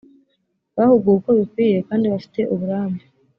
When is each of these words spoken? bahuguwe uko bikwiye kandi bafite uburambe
bahuguwe 0.75 1.13
uko 1.19 1.29
bikwiye 1.39 1.77
kandi 1.87 2.05
bafite 2.13 2.39
uburambe 2.53 3.03